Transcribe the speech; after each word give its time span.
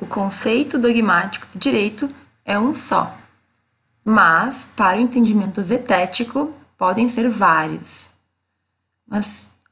o 0.00 0.06
conceito 0.06 0.78
dogmático 0.78 1.46
de 1.52 1.58
direito 1.58 2.08
é 2.44 2.58
um 2.58 2.74
só, 2.74 3.14
mas 4.04 4.66
para 4.74 4.98
o 4.98 5.00
entendimento 5.00 5.62
zetético 5.62 6.54
podem 6.78 7.08
ser 7.10 7.28
vários. 7.28 8.10
Mas 9.06 9.26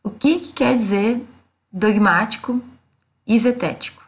o 0.05 0.11
que, 0.11 0.39
que 0.41 0.53
quer 0.53 0.77
dizer 0.77 1.27
dogmático 1.73 2.63
e 3.27 3.41
zetético? 3.41 4.07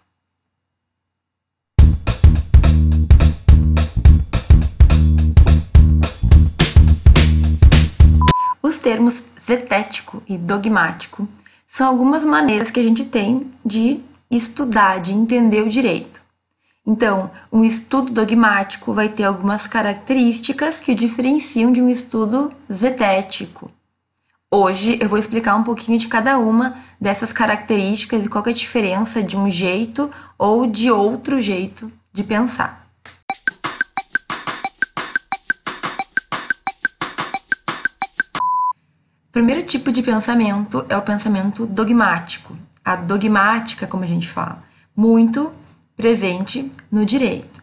Os 8.62 8.78
termos 8.80 9.22
zetético 9.46 10.22
e 10.28 10.36
dogmático 10.36 11.26
são 11.68 11.86
algumas 11.86 12.22
maneiras 12.24 12.70
que 12.70 12.78
a 12.78 12.82
gente 12.82 13.06
tem 13.06 13.50
de 13.64 14.02
estudar, 14.30 15.00
de 15.00 15.12
entender 15.12 15.62
o 15.62 15.68
direito. 15.68 16.20
Então, 16.86 17.30
um 17.52 17.62
estudo 17.64 18.12
dogmático 18.12 18.92
vai 18.92 19.08
ter 19.08 19.24
algumas 19.24 19.66
características 19.66 20.80
que 20.80 20.92
o 20.92 20.94
diferenciam 20.94 21.72
de 21.72 21.82
um 21.82 21.88
estudo 21.88 22.52
zetético. 22.72 23.70
Hoje 24.50 24.98
eu 25.00 25.08
vou 25.08 25.18
explicar 25.18 25.54
um 25.54 25.62
pouquinho 25.62 25.98
de 25.98 26.08
cada 26.08 26.38
uma 26.38 26.76
dessas 27.00 27.32
características 27.32 28.24
e 28.24 28.28
qual 28.28 28.44
é 28.46 28.50
a 28.50 28.54
diferença 28.54 29.22
de 29.22 29.36
um 29.36 29.48
jeito 29.48 30.10
ou 30.36 30.66
de 30.66 30.90
outro 30.90 31.40
jeito 31.40 31.92
de 32.12 32.24
pensar. 32.24 32.86
O 39.28 39.32
primeiro 39.32 39.64
tipo 39.64 39.92
de 39.92 40.02
pensamento 40.02 40.84
é 40.88 40.96
o 40.96 41.02
pensamento 41.02 41.64
dogmático, 41.64 42.58
a 42.92 42.96
dogmática, 42.96 43.86
como 43.86 44.04
a 44.04 44.06
gente 44.06 44.28
fala, 44.32 44.62
muito 44.96 45.52
presente 45.96 46.70
no 46.90 47.04
direito. 47.04 47.62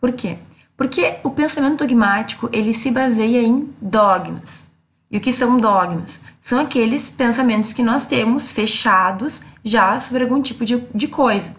Por 0.00 0.12
quê? 0.12 0.38
Porque 0.76 1.18
o 1.22 1.30
pensamento 1.30 1.84
dogmático 1.84 2.48
ele 2.52 2.74
se 2.74 2.90
baseia 2.90 3.42
em 3.42 3.70
dogmas. 3.80 4.62
E 5.10 5.18
o 5.18 5.20
que 5.20 5.32
são 5.32 5.58
dogmas? 5.58 6.18
São 6.42 6.58
aqueles 6.58 7.10
pensamentos 7.10 7.72
que 7.72 7.82
nós 7.82 8.06
temos 8.06 8.50
fechados 8.50 9.40
já 9.64 10.00
sobre 10.00 10.24
algum 10.24 10.40
tipo 10.40 10.64
de, 10.64 10.78
de 10.94 11.06
coisa. 11.06 11.54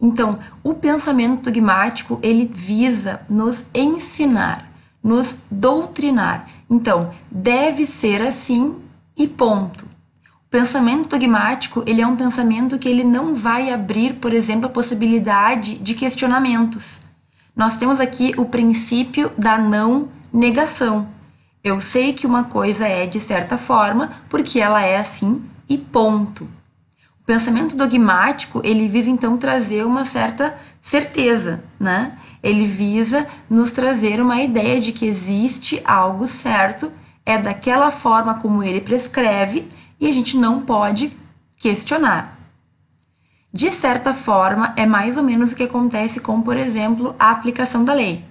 Então, 0.00 0.38
o 0.62 0.74
pensamento 0.74 1.50
dogmático 1.50 2.18
ele 2.22 2.46
visa 2.46 3.20
nos 3.28 3.64
ensinar, 3.74 4.70
nos 5.02 5.36
doutrinar. 5.50 6.48
Então, 6.70 7.12
deve 7.30 7.86
ser 7.86 8.22
assim 8.22 8.76
e 9.16 9.26
ponto. 9.26 9.87
Pensamento 10.50 11.10
dogmático, 11.10 11.82
ele 11.86 12.00
é 12.00 12.06
um 12.06 12.16
pensamento 12.16 12.78
que 12.78 12.88
ele 12.88 13.04
não 13.04 13.34
vai 13.34 13.70
abrir, 13.70 14.14
por 14.14 14.32
exemplo, 14.32 14.64
a 14.64 14.70
possibilidade 14.70 15.76
de 15.78 15.94
questionamentos. 15.94 17.00
Nós 17.54 17.76
temos 17.76 18.00
aqui 18.00 18.32
o 18.38 18.46
princípio 18.46 19.30
da 19.36 19.58
não 19.58 20.08
negação. 20.32 21.06
Eu 21.62 21.82
sei 21.82 22.14
que 22.14 22.26
uma 22.26 22.44
coisa 22.44 22.86
é 22.86 23.04
de 23.04 23.20
certa 23.20 23.58
forma 23.58 24.12
porque 24.30 24.58
ela 24.58 24.82
é 24.82 24.96
assim 24.96 25.44
e 25.68 25.76
ponto. 25.76 26.44
O 27.20 27.24
pensamento 27.26 27.76
dogmático, 27.76 28.62
ele 28.64 28.88
visa 28.88 29.10
então 29.10 29.36
trazer 29.36 29.84
uma 29.84 30.06
certa 30.06 30.56
certeza, 30.80 31.62
né? 31.78 32.16
Ele 32.42 32.66
visa 32.68 33.26
nos 33.50 33.70
trazer 33.72 34.18
uma 34.18 34.40
ideia 34.40 34.80
de 34.80 34.92
que 34.92 35.04
existe 35.04 35.82
algo 35.84 36.26
certo, 36.26 36.90
é 37.26 37.36
daquela 37.36 37.90
forma 37.90 38.36
como 38.36 38.62
ele 38.62 38.80
prescreve 38.80 39.68
e 40.00 40.06
a 40.06 40.12
gente 40.12 40.36
não 40.36 40.62
pode 40.62 41.12
questionar. 41.58 42.38
De 43.52 43.72
certa 43.72 44.14
forma, 44.14 44.74
é 44.76 44.84
mais 44.84 45.16
ou 45.16 45.22
menos 45.22 45.52
o 45.52 45.56
que 45.56 45.62
acontece 45.62 46.20
com, 46.20 46.42
por 46.42 46.56
exemplo, 46.56 47.14
a 47.18 47.30
aplicação 47.30 47.84
da 47.84 47.94
lei. 47.94 48.24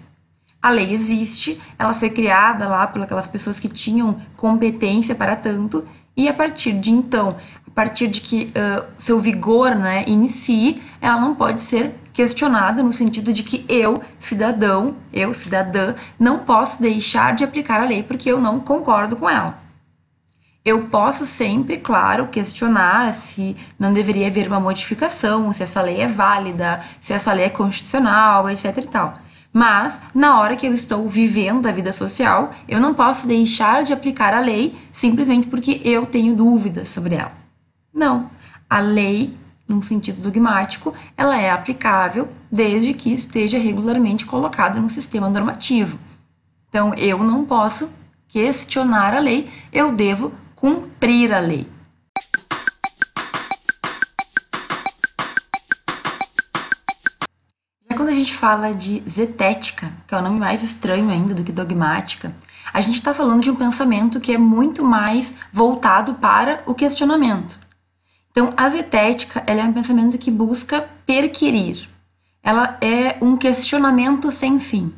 A 0.62 0.70
lei 0.70 0.94
existe, 0.94 1.60
ela 1.78 1.96
foi 1.96 2.10
criada 2.10 2.68
lá 2.68 2.88
por 2.88 3.02
aquelas 3.02 3.28
pessoas 3.28 3.60
que 3.60 3.70
tinham 3.70 4.20
competência 4.36 5.16
para 5.16 5.36
tanto, 5.36 5.88
e 6.16 6.28
a 6.28 6.34
partir 6.34 6.74
de 6.80 6.92
então, 6.92 7.36
a 7.68 7.72
partir 7.72 8.08
de 8.08 8.22
que 8.22 8.46
uh, 8.46 8.86
seu 9.00 9.20
vigor 9.20 9.76
né, 9.76 10.04
inicie, 10.08 10.82
ela 11.00 11.22
não 11.22 11.36
pode 11.36 11.62
ser 11.62 11.94
questionada 12.12 12.82
no 12.82 12.92
sentido 12.92 13.32
de 13.32 13.44
que 13.44 13.64
eu, 13.70 14.02
cidadão, 14.20 14.96
eu, 15.14 15.34
cidadã, 15.36 15.94
não 16.20 16.40
posso 16.40 16.82
deixar 16.82 17.36
de 17.36 17.44
aplicar 17.44 17.82
a 17.82 17.86
lei 17.86 18.02
porque 18.02 18.32
eu 18.32 18.42
não 18.42 18.60
concordo 18.60 19.16
com 19.16 19.30
ela. 19.30 19.67
Eu 20.68 20.90
posso 20.90 21.26
sempre, 21.26 21.78
claro, 21.78 22.28
questionar 22.28 23.14
se 23.14 23.56
não 23.80 23.94
deveria 23.94 24.28
haver 24.28 24.50
uma 24.50 24.60
modificação, 24.60 25.54
se 25.54 25.64
essa 25.64 25.82
lei 25.82 26.02
é 26.02 26.10
válida, 26.10 26.82
se 27.00 27.14
essa 27.14 27.32
lei 27.32 27.46
é 27.46 27.50
constitucional, 27.50 28.50
etc 28.50 28.78
e 28.78 28.88
tal. 28.88 29.18
Mas, 29.54 29.98
na 30.14 30.38
hora 30.38 30.58
que 30.58 30.68
eu 30.68 30.74
estou 30.74 31.08
vivendo 31.08 31.68
a 31.68 31.72
vida 31.72 31.94
social, 31.94 32.52
eu 32.68 32.82
não 32.82 32.94
posso 32.94 33.26
deixar 33.26 33.82
de 33.84 33.94
aplicar 33.94 34.34
a 34.34 34.42
lei 34.42 34.76
simplesmente 34.92 35.48
porque 35.48 35.80
eu 35.86 36.06
tenho 36.08 36.36
dúvidas 36.36 36.90
sobre 36.90 37.16
ela. 37.16 37.32
Não. 37.94 38.30
A 38.70 38.82
lei, 38.82 39.38
num 39.70 39.82
sentido 39.82 40.22
dogmático, 40.22 40.94
ela 41.16 41.40
é 41.40 41.50
aplicável 41.50 42.28
desde 42.52 42.94
que 42.94 43.14
esteja 43.14 43.58
regularmente 43.58 44.26
colocada 44.26 44.82
no 44.82 44.90
sistema 44.90 45.30
normativo. 45.30 45.98
Então, 46.68 46.94
eu 46.96 47.20
não 47.24 47.46
posso 47.46 47.90
questionar 48.28 49.16
a 49.16 49.20
lei, 49.20 49.50
eu 49.72 49.96
devo 49.96 50.34
cumprir 50.58 51.32
a 51.32 51.40
lei. 51.40 51.68
Já 57.90 57.96
quando 57.96 58.10
a 58.10 58.14
gente 58.14 58.36
fala 58.38 58.74
de 58.74 59.02
zetética, 59.08 59.94
que 60.08 60.16
é 60.16 60.18
o 60.18 60.22
nome 60.22 60.40
mais 60.40 60.64
estranho 60.64 61.10
ainda 61.10 61.34
do 61.34 61.44
que 61.44 61.52
dogmática, 61.52 62.36
a 62.74 62.82
gente 62.82 62.96
está 62.96 63.14
falando 63.14 63.44
de 63.44 63.52
um 63.52 63.56
pensamento 63.56 64.20
que 64.20 64.34
é 64.34 64.38
muito 64.38 64.84
mais 64.84 65.32
voltado 65.54 66.16
para 66.16 66.64
o 66.66 66.74
questionamento. 66.74 67.58
Então, 68.32 68.54
a 68.58 68.70
zetética 68.70 69.44
é 69.48 69.64
um 69.64 69.74
pensamento 69.74 70.18
que 70.18 70.30
busca 70.30 70.88
perquirir. 71.06 71.88
Ela 72.44 72.78
é 72.82 73.18
um 73.22 73.38
questionamento 73.38 74.32
sem 74.32 74.60
fim. 74.60 74.94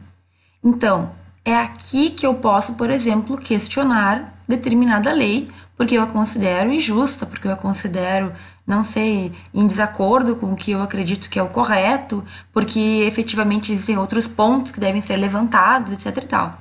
Então, 0.64 1.12
é 1.50 1.60
aqui 1.60 2.12
que 2.12 2.26
eu 2.26 2.36
posso, 2.36 2.74
por 2.74 2.90
exemplo, 2.90 3.38
questionar 3.38 4.34
determinada 4.48 5.12
lei, 5.12 5.50
porque 5.76 5.98
eu 5.98 6.04
a 6.04 6.08
considero 6.08 6.72
injusta, 6.72 7.26
porque 7.26 7.48
eu 7.48 7.54
a 7.54 7.56
considero, 7.56 8.34
não 8.68 8.84
sei, 8.84 9.32
em 9.54 9.66
desacordo 9.66 10.36
com 10.36 10.52
o 10.52 10.56
que 10.56 10.72
eu 10.72 10.82
acredito 10.82 11.30
que 11.30 11.40
é 11.40 11.44
o 11.44 11.50
correto, 11.50 12.24
porque 12.52 12.80
efetivamente 13.08 13.72
existem 13.72 13.98
outros 13.98 14.28
pontos 14.28 14.72
que 14.72 14.80
devem 14.80 15.02
ser 15.02 15.16
levantados, 15.16 15.92
etc 15.92 16.24
e 16.24 16.28
tal. 16.28 16.58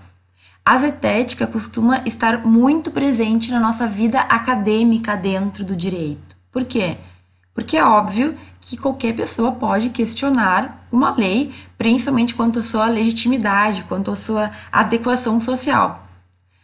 A 0.64 0.78
zetética 0.78 1.46
costuma 1.46 2.02
estar 2.06 2.46
muito 2.46 2.90
presente 2.90 3.50
na 3.50 3.58
nossa 3.58 3.86
vida 3.86 4.20
acadêmica 4.20 5.16
dentro 5.16 5.64
do 5.64 5.74
direito. 5.74 6.36
Por 6.52 6.64
quê? 6.64 6.98
Porque 7.58 7.76
é 7.76 7.84
óbvio 7.84 8.36
que 8.60 8.76
qualquer 8.76 9.16
pessoa 9.16 9.50
pode 9.50 9.90
questionar 9.90 10.86
uma 10.92 11.10
lei, 11.10 11.52
principalmente 11.76 12.32
quanto 12.32 12.60
à 12.60 12.62
sua 12.62 12.86
legitimidade, 12.86 13.82
quanto 13.88 14.12
à 14.12 14.14
sua 14.14 14.52
adequação 14.70 15.40
social. 15.40 16.06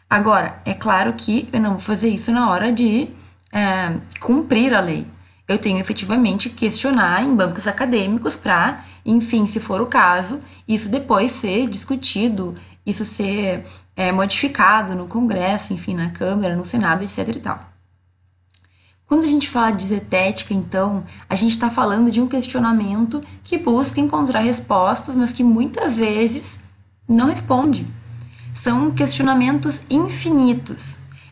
Agora, 0.08 0.62
é 0.64 0.72
claro 0.72 1.14
que 1.14 1.48
eu 1.52 1.60
não 1.60 1.72
vou 1.72 1.80
fazer 1.80 2.10
isso 2.10 2.30
na 2.30 2.48
hora 2.48 2.72
de 2.72 3.08
é, 3.52 3.96
cumprir 4.20 4.72
a 4.72 4.78
lei. 4.78 5.04
Eu 5.48 5.58
tenho 5.58 5.80
efetivamente 5.80 6.48
que 6.48 6.68
questionar 6.68 7.24
em 7.24 7.34
bancos 7.34 7.66
acadêmicos 7.66 8.36
para, 8.36 8.84
enfim, 9.04 9.48
se 9.48 9.58
for 9.58 9.80
o 9.80 9.86
caso, 9.86 10.40
isso 10.68 10.88
depois 10.88 11.40
ser 11.40 11.68
discutido, 11.68 12.54
isso 12.86 13.04
ser 13.04 13.66
é, 13.96 14.12
modificado 14.12 14.94
no 14.94 15.08
Congresso, 15.08 15.72
enfim, 15.72 15.96
na 15.96 16.10
Câmara, 16.10 16.54
no 16.54 16.64
Senado, 16.64 17.02
etc. 17.02 17.34
e 17.34 17.40
tal. 17.40 17.73
Quando 19.06 19.24
a 19.24 19.28
gente 19.28 19.50
fala 19.50 19.72
de 19.72 19.86
zetética, 19.86 20.54
então, 20.54 21.04
a 21.28 21.34
gente 21.34 21.52
está 21.52 21.70
falando 21.70 22.10
de 22.10 22.20
um 22.20 22.28
questionamento 22.28 23.22
que 23.42 23.58
busca 23.58 24.00
encontrar 24.00 24.40
respostas, 24.40 25.14
mas 25.14 25.32
que 25.32 25.44
muitas 25.44 25.96
vezes 25.96 26.44
não 27.08 27.26
responde 27.26 27.86
são 28.64 28.90
questionamentos 28.90 29.78
infinitos. 29.90 30.82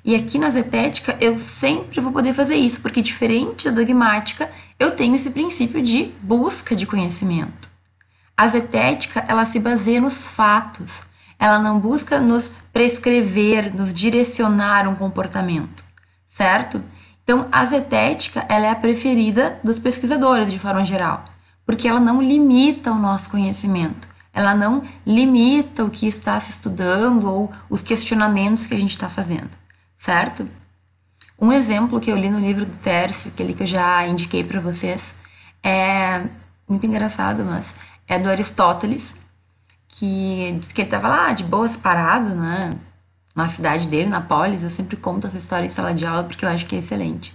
E 0.05 0.15
aqui 0.15 0.39
na 0.39 0.51
zetética 0.51 1.17
eu 1.21 1.39
sempre 1.61 2.01
vou 2.01 2.13
poder 2.13 2.35
fazer 2.35 2.57
isso, 2.57 2.81
porque 2.81 3.01
diferente 3.01 3.65
da 3.65 3.77
dogmática, 3.77 4.51
eu 4.79 4.95
tenho 4.95 5.17
esse 5.17 5.31
princípio 5.31 5.83
de 5.83 6.13
busca 6.21 6.77
de 6.77 6.87
conhecimento. 6.87 7.71
A 8.37 8.49
zetética, 8.49 9.25
ela 9.27 9.47
se 9.47 9.59
baseia 9.59 10.01
nos 10.01 10.17
fatos. 10.35 10.91
Ela 11.39 11.59
não 11.59 11.81
busca 11.81 12.21
nos 12.21 12.49
prescrever, 12.73 13.75
nos 13.75 13.93
direcionar 13.95 14.89
um 14.89 14.95
comportamento, 14.95 15.83
certo? 16.37 16.83
Então, 17.23 17.49
a 17.53 17.67
zetética, 17.67 18.45
ela 18.49 18.67
é 18.67 18.71
a 18.71 18.77
preferida 18.77 19.61
dos 19.63 19.79
pesquisadores 19.79 20.51
de 20.51 20.59
forma 20.59 20.85
geral, 20.85 21.25
porque 21.65 21.87
ela 21.87 22.01
não 22.01 22.21
limita 22.21 22.91
o 22.91 22.99
nosso 22.99 23.29
conhecimento 23.31 24.13
ela 24.33 24.55
não 24.55 24.83
limita 25.07 25.85
o 25.85 25.91
que 25.91 26.09
está 26.09 26.41
se 26.41 26.51
estudando 26.51 27.31
ou 27.31 27.53
os 27.69 27.83
questionamentos 27.83 28.67
que 28.67 28.75
a 28.75 28.79
gente 28.79 28.93
está 28.93 29.09
fazendo, 29.09 29.51
certo? 29.99 30.49
Um 31.39 31.53
exemplo 31.53 32.01
que 32.01 32.11
eu 32.11 32.17
li 32.17 32.31
no 32.31 32.39
livro 32.39 32.65
do 32.65 32.77
Tércio, 32.79 33.31
aquele 33.31 33.53
que 33.53 33.65
eu 33.65 33.67
já 33.67 34.07
indiquei 34.07 34.43
para 34.43 34.61
vocês, 34.61 35.03
é 35.63 36.25
muito 36.67 36.87
engraçado, 36.87 37.45
mas 37.45 37.67
é 38.09 38.19
do 38.19 38.29
Aristóteles, 38.29 39.15
que 39.89 40.57
diz 40.61 40.73
que 40.73 40.81
ele 40.81 40.89
estava 40.89 41.09
lá 41.09 41.33
de 41.33 41.45
boas 41.45 41.77
parado, 41.77 42.35
né? 42.35 42.73
Na 43.35 43.49
cidade 43.49 43.89
dele, 43.89 44.09
na 44.09 44.21
Polis. 44.21 44.63
Eu 44.63 44.71
sempre 44.71 44.97
conto 44.97 45.27
essa 45.27 45.39
história 45.39 45.67
em 45.67 45.71
sala 45.71 45.95
de 45.95 46.05
aula 46.05 46.25
porque 46.25 46.45
eu 46.45 46.49
acho 46.49 46.67
que 46.67 46.77
é 46.77 46.79
excelente. 46.81 47.35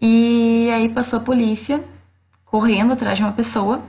E 0.00 0.68
aí 0.70 0.88
passou 0.90 1.18
a 1.18 1.22
polícia 1.22 1.82
correndo 2.44 2.92
atrás 2.92 3.16
de 3.16 3.24
uma 3.24 3.32
pessoa 3.32 3.82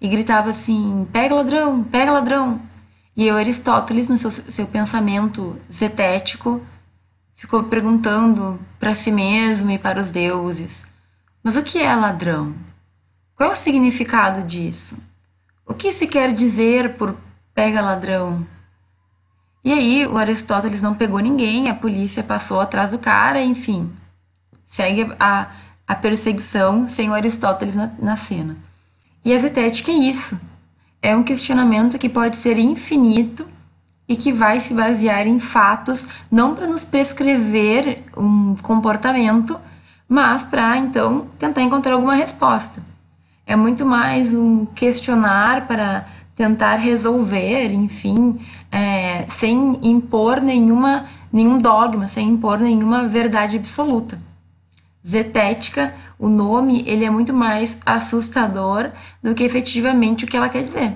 e 0.00 0.08
gritava 0.08 0.50
assim: 0.50 1.06
pega 1.12 1.34
ladrão, 1.34 1.82
pega 1.84 2.12
ladrão. 2.12 2.60
E 3.16 3.30
o 3.30 3.36
Aristóteles, 3.36 4.08
no 4.08 4.18
seu, 4.18 4.30
seu 4.30 4.66
pensamento 4.66 5.58
zetético, 5.72 6.60
ficou 7.36 7.64
perguntando 7.64 8.60
para 8.78 8.94
si 8.94 9.10
mesmo 9.10 9.70
e 9.70 9.78
para 9.78 10.02
os 10.02 10.10
deuses: 10.10 10.84
mas 11.42 11.56
o 11.56 11.62
que 11.62 11.78
é 11.78 11.94
ladrão? 11.94 12.54
Qual 13.36 13.50
é 13.50 13.52
o 13.52 13.56
significado 13.56 14.46
disso? 14.46 14.96
O 15.64 15.74
que 15.74 15.92
se 15.92 16.06
quer 16.06 16.32
dizer 16.32 16.96
por 16.96 17.16
pega 17.54 17.80
ladrão? 17.80 18.44
E 19.66 19.72
aí 19.72 20.06
o 20.06 20.16
Aristóteles 20.16 20.80
não 20.80 20.94
pegou 20.94 21.18
ninguém, 21.18 21.68
a 21.68 21.74
polícia 21.74 22.22
passou 22.22 22.60
atrás 22.60 22.92
do 22.92 23.00
cara, 23.00 23.42
enfim. 23.42 23.90
Segue 24.68 25.12
a, 25.18 25.48
a 25.88 25.94
perseguição 25.96 26.88
sem 26.88 27.10
o 27.10 27.14
Aristóteles 27.14 27.74
na, 27.74 27.90
na 27.98 28.16
cena. 28.16 28.56
E 29.24 29.34
a 29.34 29.40
zetética 29.40 29.90
é 29.90 29.94
isso. 29.96 30.38
É 31.02 31.16
um 31.16 31.24
questionamento 31.24 31.98
que 31.98 32.08
pode 32.08 32.36
ser 32.36 32.56
infinito 32.60 33.44
e 34.08 34.14
que 34.14 34.32
vai 34.32 34.60
se 34.60 34.72
basear 34.72 35.26
em 35.26 35.40
fatos, 35.40 36.06
não 36.30 36.54
para 36.54 36.68
nos 36.68 36.84
prescrever 36.84 38.04
um 38.16 38.54
comportamento, 38.62 39.58
mas 40.08 40.44
para 40.44 40.78
então 40.78 41.26
tentar 41.40 41.62
encontrar 41.62 41.94
alguma 41.94 42.14
resposta. 42.14 42.80
É 43.44 43.56
muito 43.56 43.84
mais 43.84 44.32
um 44.32 44.64
questionar 44.64 45.66
para 45.66 46.06
tentar 46.36 46.76
resolver, 46.76 47.72
enfim, 47.72 48.38
é, 48.70 49.26
sem 49.40 49.78
impor 49.82 50.40
nenhuma, 50.40 51.06
nenhum 51.32 51.58
dogma, 51.58 52.08
sem 52.08 52.28
impor 52.28 52.58
nenhuma 52.58 53.08
verdade 53.08 53.56
absoluta. 53.56 54.18
Zetética, 55.08 55.94
o 56.18 56.28
nome, 56.28 56.84
ele 56.86 57.04
é 57.04 57.10
muito 57.10 57.32
mais 57.32 57.76
assustador 57.86 58.90
do 59.22 59.34
que 59.34 59.44
efetivamente 59.44 60.24
o 60.24 60.28
que 60.28 60.36
ela 60.36 60.48
quer 60.48 60.64
dizer. 60.64 60.94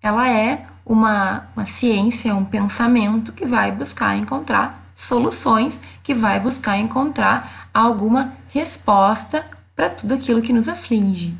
Ela 0.00 0.30
é 0.30 0.64
uma, 0.86 1.44
uma 1.56 1.66
ciência, 1.66 2.34
um 2.34 2.44
pensamento 2.44 3.32
que 3.32 3.46
vai 3.46 3.72
buscar 3.72 4.16
encontrar 4.16 4.80
soluções, 4.94 5.78
que 6.02 6.14
vai 6.14 6.40
buscar 6.40 6.78
encontrar 6.78 7.68
alguma 7.74 8.32
resposta 8.50 9.44
para 9.74 9.90
tudo 9.90 10.14
aquilo 10.14 10.42
que 10.42 10.52
nos 10.52 10.68
aflige. 10.68 11.36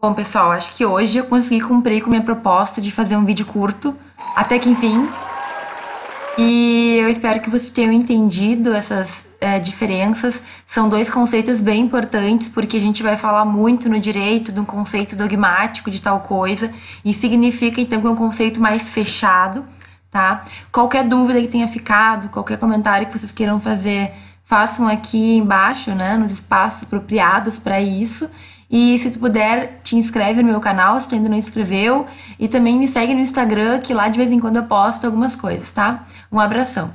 Bom, 0.00 0.14
pessoal, 0.14 0.52
acho 0.52 0.76
que 0.76 0.86
hoje 0.86 1.18
eu 1.18 1.24
consegui 1.24 1.60
cumprir 1.60 2.00
com 2.00 2.08
minha 2.08 2.22
proposta 2.22 2.80
de 2.80 2.92
fazer 2.92 3.16
um 3.16 3.24
vídeo 3.24 3.44
curto, 3.44 3.96
até 4.36 4.56
que 4.56 4.68
enfim. 4.68 5.08
E 6.38 6.98
eu 7.00 7.08
espero 7.08 7.40
que 7.40 7.50
vocês 7.50 7.72
tenham 7.72 7.92
entendido 7.92 8.72
essas 8.72 9.10
é, 9.40 9.58
diferenças. 9.58 10.40
São 10.68 10.88
dois 10.88 11.10
conceitos 11.10 11.60
bem 11.60 11.80
importantes, 11.80 12.48
porque 12.50 12.76
a 12.76 12.80
gente 12.80 13.02
vai 13.02 13.16
falar 13.16 13.44
muito 13.44 13.88
no 13.88 13.98
direito 13.98 14.52
de 14.52 14.60
um 14.60 14.64
conceito 14.64 15.16
dogmático 15.16 15.90
de 15.90 16.00
tal 16.00 16.20
coisa, 16.20 16.72
e 17.04 17.12
significa 17.12 17.80
então 17.80 18.00
que 18.00 18.06
é 18.06 18.10
um 18.10 18.14
conceito 18.14 18.60
mais 18.60 18.80
fechado, 18.94 19.64
tá? 20.12 20.44
Qualquer 20.70 21.08
dúvida 21.08 21.40
que 21.40 21.48
tenha 21.48 21.66
ficado, 21.66 22.28
qualquer 22.28 22.60
comentário 22.60 23.08
que 23.08 23.18
vocês 23.18 23.32
queiram 23.32 23.58
fazer, 23.58 24.12
façam 24.44 24.86
aqui 24.86 25.38
embaixo, 25.38 25.90
né, 25.92 26.16
nos 26.16 26.30
espaços 26.30 26.84
apropriados 26.84 27.58
para 27.58 27.80
isso. 27.80 28.30
E 28.70 28.98
se 28.98 29.10
tu 29.10 29.18
puder, 29.18 29.80
te 29.82 29.96
inscreve 29.96 30.42
no 30.42 30.50
meu 30.50 30.60
canal 30.60 31.00
se 31.00 31.08
tu 31.08 31.14
ainda 31.14 31.28
não 31.28 31.36
inscreveu. 31.36 32.06
E 32.38 32.48
também 32.48 32.78
me 32.78 32.88
segue 32.88 33.14
no 33.14 33.20
Instagram, 33.20 33.80
que 33.80 33.94
lá 33.94 34.08
de 34.08 34.18
vez 34.18 34.30
em 34.30 34.40
quando 34.40 34.56
eu 34.56 34.64
posto 34.64 35.06
algumas 35.06 35.34
coisas, 35.34 35.70
tá? 35.72 36.06
Um 36.30 36.38
abração. 36.38 36.92